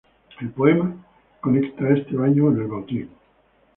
El 0.39 0.49
poema 0.49 0.95
conecta 1.41 1.89
este 1.93 2.15
baño 2.15 2.45
con 2.45 2.59
el 2.59 2.65
Bautismo. 2.67 3.15